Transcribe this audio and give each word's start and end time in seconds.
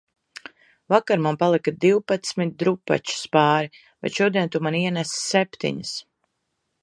Vakar 0.93 1.19
man 1.25 1.35
palika 1.41 1.73
divpadsmit 1.83 2.55
drupačas 2.63 3.23
pāri, 3.37 3.83
bet 4.05 4.17
šodien 4.21 4.53
tu 4.55 4.63
man 4.69 4.79
ienesi 4.83 5.19
septiņas 5.27 5.93